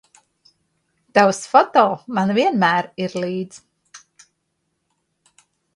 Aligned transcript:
Tavs 1.17 1.41
foto 1.51 1.83
man 2.19 2.33
vienmēr 2.39 2.91
ir 3.05 3.15
līdz 3.25 3.63